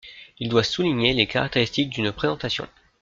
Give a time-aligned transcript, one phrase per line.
[0.39, 2.65] Il doit souligner les caractéristiques d’une présentation.